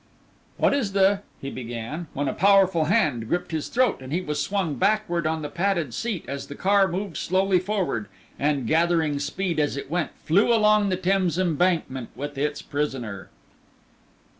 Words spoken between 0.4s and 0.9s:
"What